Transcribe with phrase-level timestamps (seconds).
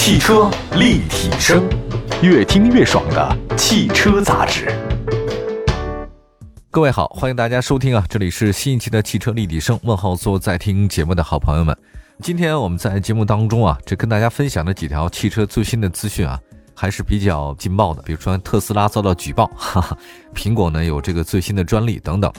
[0.00, 1.68] 汽车立体声，
[2.22, 4.72] 越听越爽的汽车杂志。
[6.70, 11.76] 各位好，欢迎大家收听啊，这里是新一期的汽车立体声，问候所有在听节目的好朋友们。
[12.22, 16.40] 今天我们在节目当中啊，这跟大家分享的几条汽车最新的资讯啊，
[16.74, 18.00] 还是比较劲爆的。
[18.02, 19.98] 比如说特斯拉遭到举报，哈哈，
[20.32, 22.32] 苹果呢有这个最新的专利等等。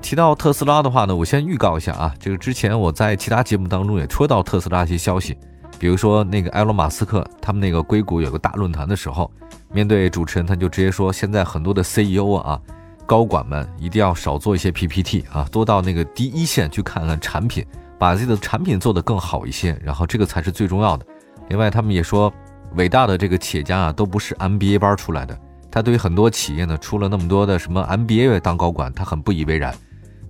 [0.00, 5.36] 提到特斯拉的话呢，我先预告一下啊，这个之前我在其他节目当中也说到特斯拉一些消息，
[5.84, 9.30] 比如说那个埃隆·马斯克他们那个硅谷有个大论坛的时候，
[9.70, 12.58] 面对主持人他就直接说，现在很多的 CEO 啊、
[13.04, 17.62] 高管们一定要少做一些 PPT 啊，多到那个第一线去看看产品，
[17.98, 21.04] 把自己的产品做得更好一些，然后这个才是最重要的。
[21.50, 22.32] 另外他们也说，
[22.76, 25.38] 伟大的这个企业家啊，都不是 MBA 班出来的，
[25.70, 29.74] 他对于很多企业呢，出了那么多的什么 MBA 当高管，他很不以为然。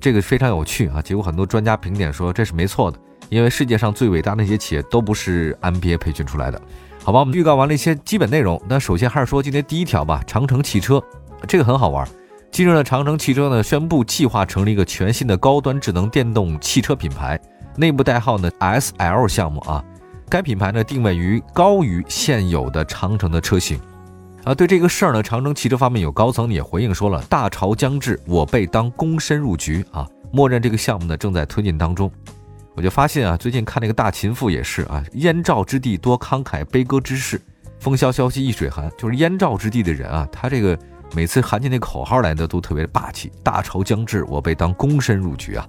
[0.01, 1.01] 这个非常有趣啊！
[1.01, 6.61] 结果很多专家评点说这是没错的，因为世界上最伟大的那些企业都不是 MBA 培训出来的。
[7.03, 10.23] 好吧，我们预告完了一些基本内容，那首先还是说今天第一条吧。
[10.27, 11.03] 长城汽车
[11.47, 12.09] 这个很好玩，
[12.51, 17.39] 近日呢，长城汽车呢宣布计划成立一个全新的高端智能电动汽车品牌，
[17.77, 19.85] 内部代号呢 SL 项目啊。
[20.31, 23.79] 该品牌呢定位于高于现有的长城的车型。
[24.45, 32.11] 啊，对这个事儿呢，长城汽车方面有高层也回应说了，大潮将至，我辈当躬身入局啊，默认这个项目呢正在推进当中。
[32.77, 37.41] 我就发现啊，最近看那个大秦赋也是啊，燕赵之地多慷慨悲歌之士，
[37.79, 40.77] 风萧萧兮易水寒，就是燕赵之地的人啊，他这个
[41.15, 43.31] 每次喊起那口号来的都特别霸气。
[43.45, 45.67] 大潮将至，我辈当躬身入局啊。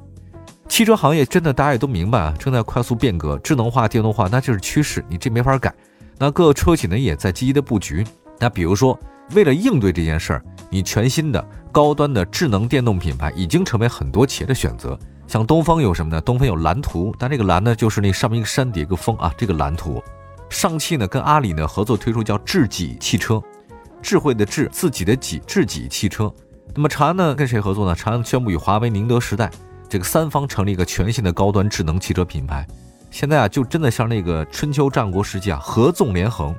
[0.68, 5.72] 汽车行业真的大家也都明白啊，正在快速变革，智能化、电动化那就是趋势，你这没法改。
[6.18, 8.04] 那各个车企呢也在积极的布局。
[8.40, 9.00] 那比如说，
[9.36, 14.98] 为了应对这件事儿，你全新的高端的智能电动品牌已经成为很多企业的选择。
[15.28, 16.22] 像东风有什么呢？
[16.22, 20.02] 东风有蓝图，但这个蓝呢，就是那上面一个山底一个风啊，这个蓝图。
[20.50, 23.42] 上汽呢跟阿里呢合作推出叫智己汽车，
[24.02, 26.32] 智慧的智，自己的己，智己汽车。
[26.74, 27.96] 那么长安呢跟谁合作呢？
[27.96, 29.50] 长安宣布与华为、宁德时代
[29.90, 32.66] 这个三方成立一个全新的高端智能汽车品牌。
[33.10, 36.56] 现在啊，就真的像那个春秋战国时期啊，合纵连横。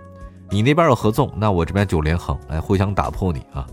[0.48, 3.66] 你那边有合纵，那我这边就连横，来互相打破你啊！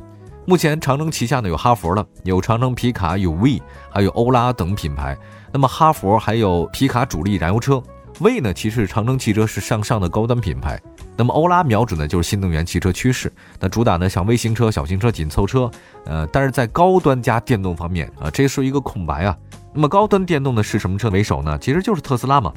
[0.45, 5.17] 目前长城旗下呢有哈弗了，有长城皮卡，有 V，还有欧拉等品牌。
[5.53, 7.81] 那么哈弗还有皮卡主力燃油车
[8.19, 10.77] ，V 呢其实长城汽车是向上的高端品牌。
[11.15, 15.71] 那么欧拉瞄准的就是新能源汽车趋势，那主打呢像微型车、小型车、紧凑车，
[16.05, 19.37] 呃，但是在高端加电动方面啊，这是一个空白啊。
[19.73, 21.57] 那么高端电动的是什么车为首呢？
[21.57, 22.51] 其实就是特斯拉嘛。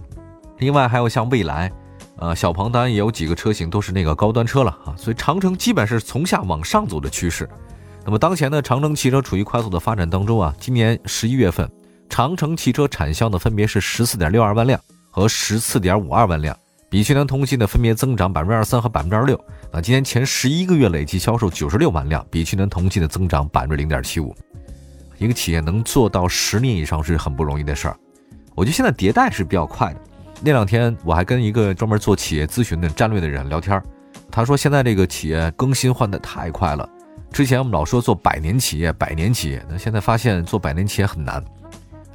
[0.58, 1.70] 另外还有像蔚来。
[2.18, 7.46] 呃，小鹏当然也有几个车型都是那个高端车了啊，所以长城基本是从下往上走的趋势。
[8.06, 10.54] 那么当前呢，长城汽车处于快速的发展当中啊。
[10.60, 11.68] 今年十一月份，
[12.08, 14.80] 长城汽车产销呢分别是十四点六二万辆
[15.10, 16.56] 和十四点五二万辆，
[16.88, 19.44] 比去年同期呢分别增长百分之二十三和百分之二十六。
[19.72, 24.32] 那今年前十一个月累计销售九十六万辆，比去年同期的增长百分之零点七五。
[25.18, 27.96] 一个企业能做到十年以上是很不容易的事儿。
[28.54, 30.00] 我觉得现在迭代是比较快的。
[30.42, 33.82] 那两天我还跟一个专门做企业咨询的战略的人聊天
[34.30, 36.88] 他说现在这个企业更新换代太快了。
[37.36, 41.44] 之前我们老说做百年企业，百年企业，那现在发现做百年企业很难。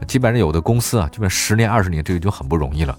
[0.07, 2.97] 基本上有的公司啊，基本十年、二十年，这个就很不容易了。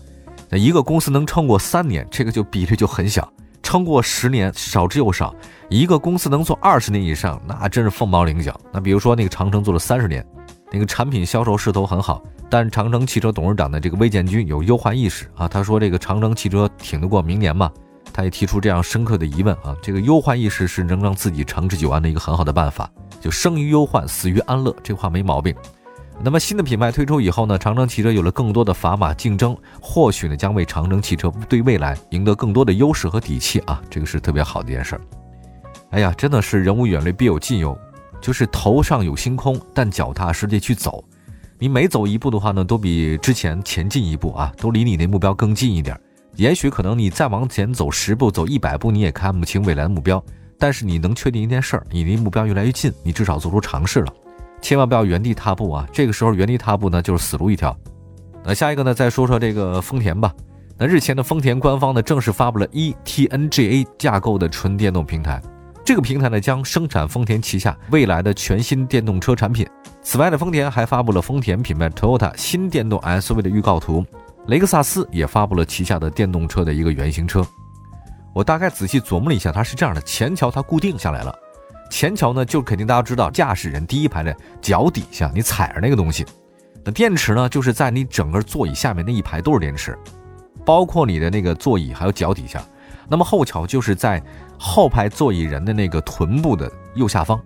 [0.48, 3.24] 那一个公司能撑过三年，这个就比例就很小；
[3.60, 5.34] 撑过十年，少之又少。
[5.68, 8.56] 一个公司能做二十年以上，那真是凤毛麟角。
[8.72, 10.24] 那比如说那个长城做了三十年，
[10.70, 12.22] 那个产品销售势头很好。
[12.48, 17.68] 但长城汽车董事长的这个魏建军有忧患意识啊，他说这个长城汽车挺得过明年吗？
[18.12, 22.90] 他也提出这样深刻的疑问啊，这个忧患意识是能让自己长治久安的一个很好的办法，
[23.20, 25.54] 就生于忧患，死于安乐，这话没毛病。
[26.22, 35.00] 那么新的品牌推出以后呢，长城汽车有了更多的砝码竞争，或许呢将为长城汽车对未来赢得更多的优势和底气啊，这个是特别好的一件事儿。
[35.90, 37.76] 哎呀，真的是人无远虑必有近忧，
[38.20, 41.02] 就是头上有星空，但脚踏实地去走。
[41.58, 45.98] 你每走一步的话呢，都比之前前进一步啊，都离你的目标更近一点。
[46.36, 50.22] 也许可能你再往前走十步、走一百步，你也看不清未来的目标。
[50.58, 54.12] 但是你能确定一件事儿，你离目标越来越近，你至少做出尝试了。
[54.60, 55.86] 千万不要原地踏步啊！
[55.92, 57.76] 这个时候原地踏步呢，就是死路一条。
[58.44, 60.32] 那下一个呢，再说说这个丰田吧。
[60.78, 65.42] 那日前的丰田官方呢，正式发布了 eTNGA 架构的纯电动平台。
[65.84, 69.66] 这个平台呢，将生产丰田旗下未来的全新电动车产品。
[70.00, 74.04] 此外呢，丰田还发布了丰田品牌 Toyota 新电动 SUV 的预告图。
[74.46, 77.46] 雷克萨斯也发布了旗下的电动车的一个原型车。
[78.34, 81.34] 我大概仔细琢磨了一下，它是这样的：前桥它固定下来了，
[81.90, 86.26] 前桥呢就肯定大家知道，驾驶人第一排的脚底下你踩着那个东西。
[86.84, 89.96] 那电池呢，就是在你整个座椅下面那一排都是电池，
[90.64, 92.60] 包括你的那个座椅还有脚底下。
[93.08, 94.20] 那么后桥就是在
[94.58, 97.40] 后排座椅人的那个臀部的右下方。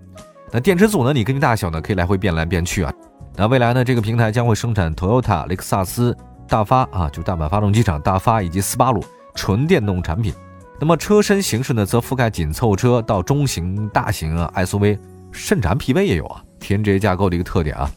[0.52, 2.93] 那电池组呢，你根据大小呢可以来回变来变去啊。
[3.34, 6.16] 那未来呢，这个平台将会生产 Toyota、雷克萨斯、
[6.46, 9.04] 大发啊，就大阪发动机厂大发以及斯巴鲁
[9.34, 10.32] 纯电动产品。
[10.78, 14.98] 那么车身形式呢，则覆盖紧凑车到中型、大型啊 SUV，
[15.32, 16.43] 甚至 MPV 也有啊。
[16.60, 17.90] TNGA 架构的一个特点啊。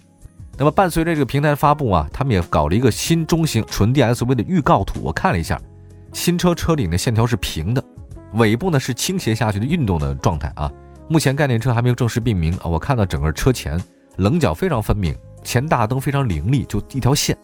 [0.57, 4.99] 那么伴随着这个平台的发布啊，他们也搞了一个新中型纯电 SUV 的预告图。
[5.01, 5.59] 我看了一下，
[6.13, 7.83] 新车车顶的线条是平的，
[8.33, 10.71] 尾部呢是倾斜下去的运动的状态啊。
[11.07, 12.65] 目前概念车还没有正式命名啊。
[12.65, 13.81] 我看到整个车前
[14.17, 17.37] 棱角非常分明，前大灯非常凌厉，就一条线。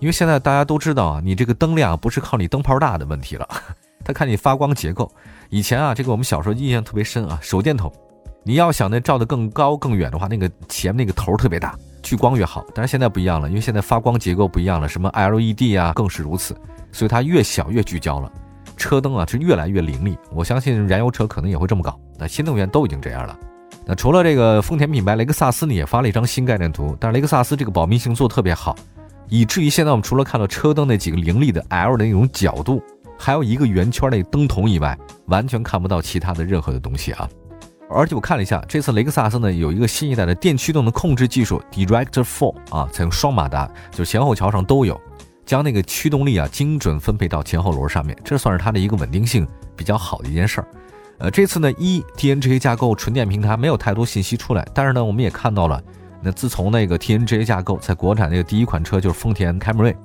[0.00, 3.46] 因为现在大家都知道啊，你这个灯亮不是靠你灯泡大的问题了。
[4.02, 5.10] 他看你发光结构，
[5.50, 7.92] 以前啊，这个我们小时候印象特别深啊，手电筒，
[8.42, 12.64] 你要想那照得更高更远的话，那个前面那个头特别大，聚光越好。
[12.74, 16.56] 但是现在不一样了，因为现在发光结构不一样了，什么 LED 啊更是如此，
[16.90, 18.32] 所以它越小越聚焦了。
[18.78, 22.00] 车灯啊是越来越凌厉，我相信燃油车可能也会这么搞。
[22.18, 23.38] 那新能源都已经这样了。
[23.84, 28.74] 那除了这个丰田品牌，雷克萨斯呢也发了一张新概念图，但是雷克萨斯这个保密性做特别好，
[29.30, 32.82] 以至于现在我们除了看到车灯那几个凌厉的 L 的那种角度。
[33.22, 37.28] 还有一个圆圈的灯筒以外，完全看不到其他的任何的东西啊！
[37.90, 44.98] 而且我看了一下，这次雷克萨斯呢有一个新一代的电驱动的控制技术，Director Four 啊，采用双马达，就前后桥上都有，
[45.44, 50.68] 将那个驱动力啊精准分配到前后轮上面，这算是它的一个稳定性比较好的一件事儿。
[51.18, 55.78] 呃，这次呢，一 TNGA 架构纯电平台没有太多信息出来，但是呢，我们也看到了，
[56.22, 59.96] 那自从那个 TNGA 架构在国产那个第一款车就是丰田凯美瑞，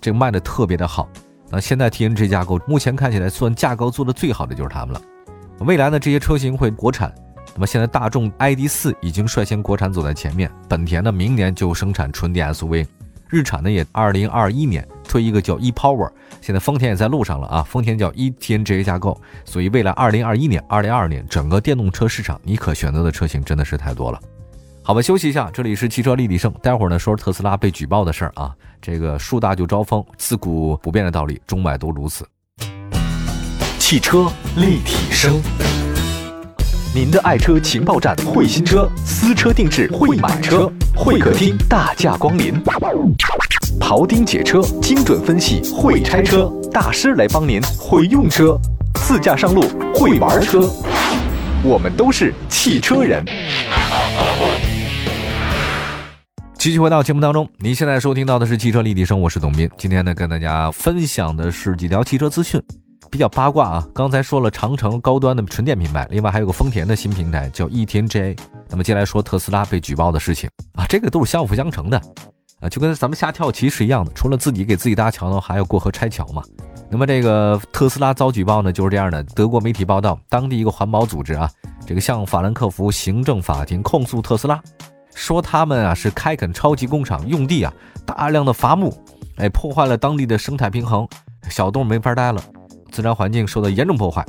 [0.00, 1.08] 这个卖的特别的好。
[1.50, 5.00] 那现在 TNG 架构目前看起来算价格做的最好的就是他们了。
[5.60, 7.12] 未来呢，这些车型会国产。
[7.54, 12.84] 那么现在大众 ID.4 已经率先国产走在前面，本田呢明年就生产纯电 SUV，
[13.28, 16.10] 日产呢也2021年推一个叫 ePower。
[16.40, 19.20] 现在丰田也在路上了啊，丰田叫 eTNGA 架构。
[19.44, 24.20] 所以未来2021年、2022年整个电动车市场，你可选择的车型真的是太多了。
[24.86, 26.52] 好吧，休息一下，这里是汽车立体声。
[26.60, 28.54] 待会儿呢，说说特斯拉被举报的事儿啊。
[28.82, 32.28] 这个树大就招风，自古不变的道理，中外都如此。
[33.78, 35.40] 汽车立体声，
[36.94, 42.62] 您的爱车情报站，会新车，私车定制，会买车，会客厅大驾光临，
[43.80, 48.60] 庖丁解车，精准分析，会拆车大师来帮您，会用车，
[48.96, 49.62] 自驾上路，
[49.94, 50.68] 会玩车，
[51.62, 53.24] 我们都是汽车人。
[56.64, 59.68] 继续回到节目当中，您现在收听到的是汽车立体声，我是董斌。
[59.76, 62.58] 今天呢，跟大家分享的是几条汽车资讯，
[63.10, 63.88] 比较八卦啊。
[63.94, 68.34] 刚才说了长城高端的纯电品牌，另外还有个丰田的新平台叫 eTNGA。
[68.70, 72.00] 那么接下来说特斯拉被举报的事情啊，这个都是相辅相成的
[72.60, 76.42] 啊，就跟咱们下跳棋是一样的，除了自己给自己搭桥呢，还要过河拆桥嘛。
[76.88, 79.22] 那么这个特斯拉遭举报呢，就是这样的。
[79.34, 81.50] 德国媒体报道，当地一个环保组织啊，
[81.86, 84.58] 这个向法兰克福行政法庭控诉特斯拉。
[85.14, 87.72] 说他们啊是开垦超级工厂用地啊，
[88.04, 88.92] 大量的伐木，
[89.36, 91.08] 哎，破坏了当地的生态平衡，
[91.48, 92.42] 小动物没法待了，
[92.90, 94.24] 自然环境受到严重破坏。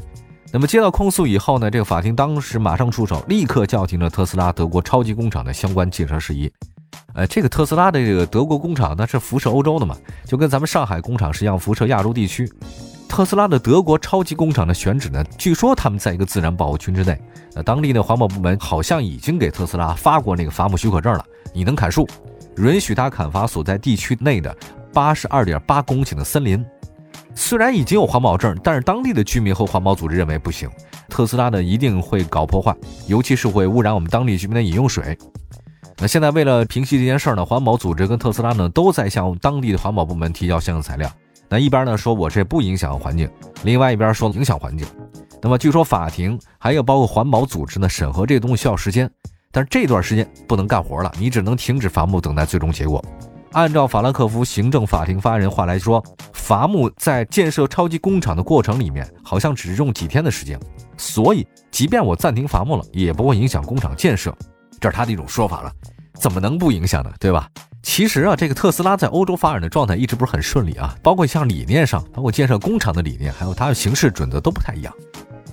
[0.52, 6.50] 那么接到控诉以后呢，这个法庭当时马上出手，立刻叫停了特斯拉德国超级工厂的相关建设事宜。
[7.14, 12.50] 呃，这个特斯拉的这个德国工厂那是辐射欧洲的嘛，就跟咱们上海工厂是一样辐射亚洲地区。
[13.08, 15.24] 特斯拉的德国超级工厂的选址呢？
[15.38, 17.18] 据说他们在一个自然保护区之内。
[17.54, 22.06] 那当地的环保部门好像已经给特斯拉发过那个伐木许可证了，你能砍树，
[22.58, 24.54] 允许他砍伐所在地区内的
[24.92, 26.64] 八十二点八公顷的森林。
[27.34, 30.70] 虽然已经有环保证，但是当地的居民和环保组织认为不行，
[31.08, 32.76] 特斯拉呢一定会搞破坏，
[33.08, 35.18] 尤其是会污染我们当地居民的饮用水。
[35.98, 41.10] 那现在为了平息这件事儿呢，环保组织跟特斯拉呢都在向当地的环保部门提交相应材料。
[41.50, 43.30] 那一边呢说我这不影响环境，
[43.64, 44.88] 另外一边说影响环境。
[45.42, 49.10] 那么据说法庭还有包括环保组织呢审核这东西需要时间，
[49.52, 53.04] 但是这段时间不能干活了，你只能停止伐木，等待最终结果。
[53.52, 60.60] 按照法兰克福行政法庭发言人话来说，伐木在建设超级工厂的过程里面好像只用几天的时间，
[60.98, 64.36] 所以即便我暂停伐木了，也不会影响工厂建设。
[64.80, 65.72] 这是他的一种说法了，
[66.16, 67.10] 怎么能不影响呢？
[67.18, 67.48] 对吧？
[67.86, 74.92] 其实啊，这个特斯拉在欧洲发展的状态一直不是很顺利啊，包括像理念上，包括建设工厂的理念，还有它的行事准则都不太一样。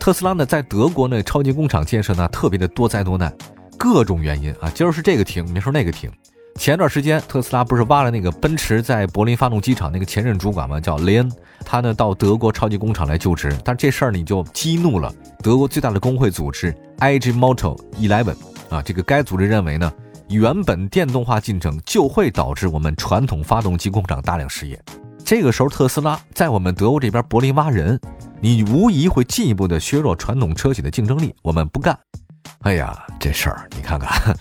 [0.01, 3.33] 特斯拉呢，在德国呢，超级工厂建设呢，特别的多灾多难，
[3.77, 6.11] 各种原因啊，今儿是这个停，明儿那个停。
[6.57, 10.81] 前段时间，特斯拉不是挖了那个奔驰在柏林发动机厂那个前任主管吗？
[10.81, 11.31] 叫雷恩，
[11.67, 18.37] 他呢到德国超级工厂来就职，但这事儿呢就激怒了德国最大的工会组织 IG m o t o Eleven
[18.71, 19.93] 啊，这个该组织认为呢。
[20.33, 24.83] 原本电动化进程就会导致我们传统发动机工厂大量失业。
[25.25, 28.01] 这个时候，特斯拉在我们德国这边柏林挖人，
[28.41, 31.35] 你无疑会进一步的削弱传统车企的竞争力。
[31.43, 31.97] 我们不干。
[32.63, 34.37] 哎呀，这事儿你看看，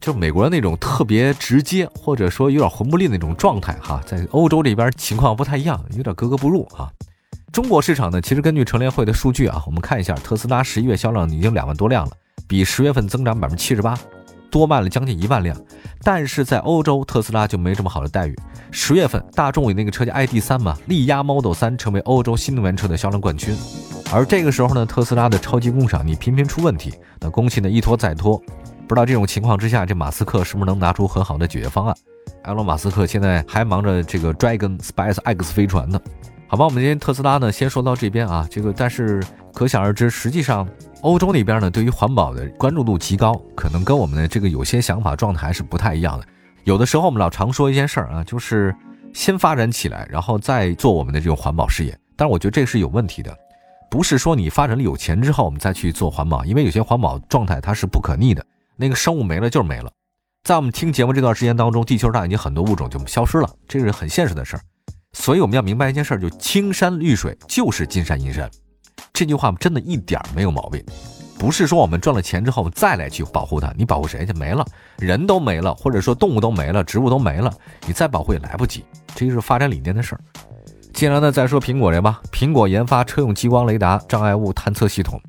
[0.00, 6.90] 就美国人那种特别直接，或者说有点混不吝那种状态哈，在欧洲这边情况不太一样，有点格格不入啊。
[7.52, 12.12] 中国市场呢，其实根据乘联会的数据啊，我们看一下，特斯拉十一月销量已经两万多辆了，
[12.46, 13.98] 比十月份增长百分之七十八，
[14.50, 15.56] 多卖了将近一万辆。
[16.02, 18.36] 但是在欧洲，特斯拉就没这么好的待遇。
[18.70, 23.56] 十月份，大众以那个车叫 ID.3 嘛，力压 Model 3成为欧洲新能源车的销量冠军。
[24.12, 28.36] 而这个时候呢，特斯拉的超级工厂你频频出问题，那工期呢一拖再拖。
[28.88, 31.94] 不知道这种情况之下，这马斯克是不是能拿出很好的解决方案？
[32.42, 36.00] 埃隆·马斯克现在还忙着这个 Dragon Space X 飞船呢。
[36.46, 39.22] 好吧，我们今天特斯拉呢先说到这边啊，这个但是
[39.60, 40.66] 可想而知，实际上
[41.02, 46.26] 欧洲那边呢对于环保的关注度极高，可能跟我们的这个有些想法状态还是不太一样的。
[46.64, 48.74] 有的时候我们老常说一件事儿啊，就是
[49.12, 51.94] 先发展起来，然后再做我们的这种环保事业。
[52.16, 53.36] 但是我觉得这是有问题的，
[53.90, 58.42] 不是说你发展了有钱之后我们再去做环保，因为有些环保状态它是不可逆的，
[58.78, 59.92] 那个生物没了就是没了。
[60.44, 64.62] 在我们听节目这段时间当中，地球上已经很多物种就消失了，这是很现实的事儿。
[65.12, 68.50] 所以我们要明白一件事儿，就青山绿水就是金山银山，
[69.20, 70.82] 这句话真的一点没有毛病。
[71.38, 74.32] 不是说我们赚了钱之后再来去保护它，你保护谁去？
[74.32, 74.64] 没了，
[74.96, 77.52] 人都没了，或者说动物都没了，植物都没了，
[77.86, 78.82] 你再保护也来不及。
[79.14, 80.20] 这就是发展理念的事儿。
[80.94, 82.22] 接下来呢，再说苹果这吧。
[82.32, 85.20] 苹果研发车用激光雷达障碍物探测系统。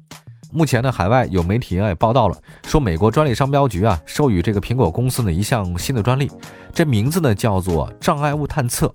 [0.54, 6.32] 目前呢，海外有媒体也报道了，说美国专利商标局啊授予这个苹果公司呢一项新的专利，
[6.74, 8.90] 这名字呢叫做障碍物探测。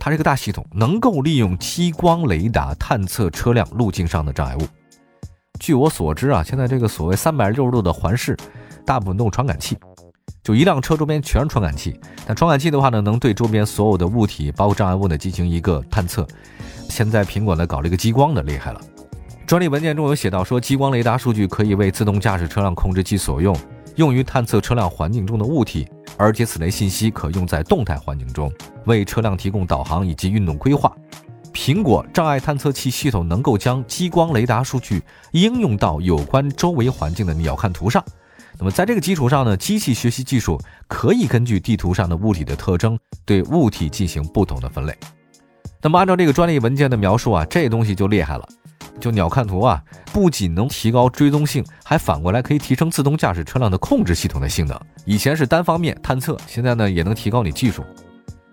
[0.00, 4.62] 它这个大系统能够利用激光雷达探测车辆路径上的障碍物。
[5.60, 8.34] 据我所知啊，现在这个所谓三百六十度的环视，
[8.86, 9.76] 大部分都是传感器，
[10.42, 12.00] 就一辆车周边全是传感器。
[12.26, 16.26] 但传感器的话呢，能对周边所有的物体，包括障碍物呢，进行一个探测。
[16.88, 18.80] 现在苹果呢搞了一个激光的，厉害了。
[19.46, 23.54] 专利文件中有写到说，激光雷达数据可以为自动驾驶车辆控制器所用，
[23.96, 25.86] 用于探测车辆环境中的物体。
[26.20, 28.52] 而且此类信息可用在动态环境中，
[28.84, 30.94] 为车辆提供导航以及运动规划。
[31.50, 38.04] 苹果障碍探测器系统能够将激光雷达数据应用到有关周围环境的鸟瞰图上。
[38.58, 44.94] 那么在这个基础上呢，机器学习技术可以根据地图上的物体的特征，对物体进行不同的分类。
[45.80, 48.46] 那么按照这个专利文件的描述啊，这东西就厉害了。
[49.00, 54.78] 就鸟瞰图啊，不仅能提高追踪性，还反过来可以提升自动驾驶车辆的控制系统的性能。
[55.04, 57.82] 以前是单方面探测，现在呢也能提高你技术。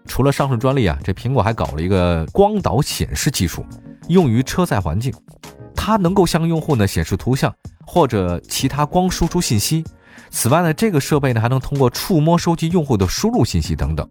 [0.07, 3.65] 除了上述专利啊，这苹果还搞了一个光导显示技术，
[4.07, 5.13] 用于车载环境。
[5.75, 7.53] 它能够向用户呢显示图像
[7.85, 9.83] 或者其他光输出信息。
[10.29, 14.09] 此外呢，这个设备呢还能通过触摸收集用户的输入信息等等。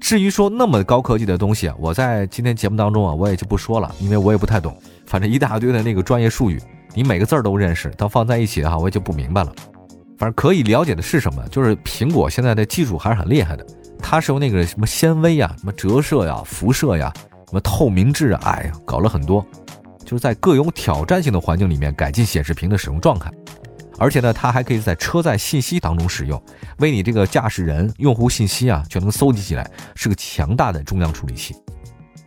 [0.00, 4.76] 至于说那么高科技的东西，我在今天节目当中啊，我也就不说了，因为我也不太懂。
[5.06, 6.60] 反正一大堆的那个专业术语，
[6.94, 9.52] 你每个字儿都认识，但放在一起的话，我也就不明白了。
[10.18, 11.42] 反正可以了解的是什么？
[11.48, 13.66] 就是苹果现在的技术还是很厉害的。
[13.98, 17.12] 它是用那个什么纤维呀、什么折射呀、辐射呀、
[17.48, 19.44] 什么透明质啊，哎呀，搞了很多，
[20.04, 23.30] 就是在各有挑战性的环境里面改进显示屏的使用状态。
[23.98, 26.40] 而且呢，它还可以在车载信息当中使用，
[26.78, 31.54] 为你这个驾驶人用户信息啊，全能搜集起来，是个强大的中央处理器。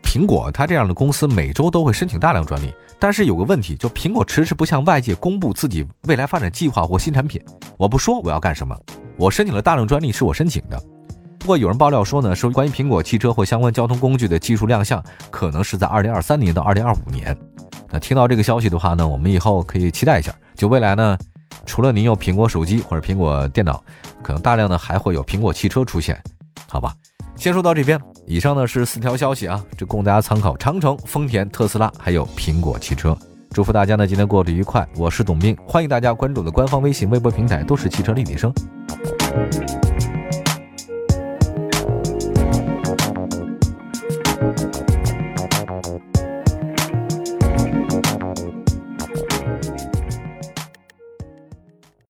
[0.02, 7.40] 苹果它这样的公司每周都会申请大量专利，但是有个问题，就苹果迟迟不向外界公布自己未来发展计划或新产品。
[7.78, 8.76] 我不说我要干什么，
[9.18, 10.82] 我申请了大量专利是我申请的。
[11.38, 17.38] 不过有人爆料说呢，说关于苹果汽车或相关交通工具的技术亮相，可能是在二零二三年到二零二五年。
[17.92, 20.34] 那听到这个消息的话呢，我们以后可以期待一下。
[20.56, 21.18] 就未来呢，
[21.70, 23.82] 除了您有苹果手机或者苹果电脑，
[24.24, 26.20] 可能大量的还会有苹果汽车出现，
[26.68, 26.96] 好吧？
[27.36, 30.58] 先说到这边，以上呢是四条消息啊，这供大家参考。
[30.58, 33.16] 长城、丰田、特斯拉还有苹果汽车，
[33.52, 34.86] 祝福大家呢今天过得愉快。
[34.96, 38.52] 我是董斌，欢迎大家关注我的官方微信、微博平台，都是汽车立体声。